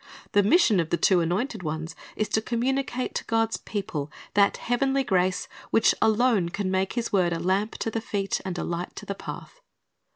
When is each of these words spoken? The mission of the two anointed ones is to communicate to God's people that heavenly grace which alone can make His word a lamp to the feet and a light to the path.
The 0.31 0.41
mission 0.41 0.79
of 0.79 0.89
the 0.89 0.97
two 0.97 1.19
anointed 1.19 1.61
ones 1.61 1.95
is 2.15 2.27
to 2.29 2.41
communicate 2.41 3.13
to 3.13 3.23
God's 3.25 3.57
people 3.57 4.11
that 4.33 4.57
heavenly 4.57 5.03
grace 5.03 5.47
which 5.69 5.93
alone 6.01 6.49
can 6.49 6.71
make 6.71 6.93
His 6.93 7.13
word 7.13 7.31
a 7.33 7.39
lamp 7.39 7.77
to 7.77 7.91
the 7.91 8.01
feet 8.01 8.41
and 8.43 8.57
a 8.57 8.63
light 8.63 8.95
to 8.95 9.05
the 9.05 9.13
path. 9.13 9.59